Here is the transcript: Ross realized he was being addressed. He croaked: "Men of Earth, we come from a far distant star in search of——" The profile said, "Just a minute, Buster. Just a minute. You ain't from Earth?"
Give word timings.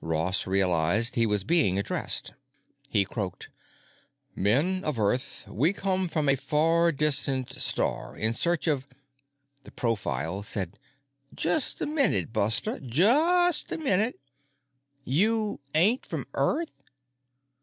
Ross 0.00 0.46
realized 0.46 1.16
he 1.16 1.26
was 1.26 1.44
being 1.44 1.78
addressed. 1.78 2.32
He 2.88 3.04
croaked: 3.04 3.50
"Men 4.34 4.82
of 4.82 4.98
Earth, 4.98 5.44
we 5.48 5.74
come 5.74 6.08
from 6.08 6.30
a 6.30 6.34
far 6.34 6.90
distant 6.92 7.52
star 7.52 8.16
in 8.16 8.32
search 8.32 8.66
of——" 8.66 8.86
The 9.64 9.70
profile 9.70 10.42
said, 10.42 10.78
"Just 11.34 11.82
a 11.82 11.86
minute, 11.86 12.32
Buster. 12.32 12.80
Just 12.80 13.70
a 13.70 13.76
minute. 13.76 14.18
You 15.04 15.60
ain't 15.74 16.06
from 16.06 16.26
Earth?" 16.32 16.78